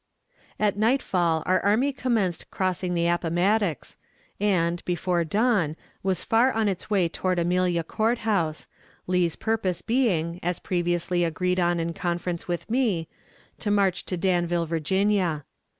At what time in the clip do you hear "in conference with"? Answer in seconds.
11.79-12.67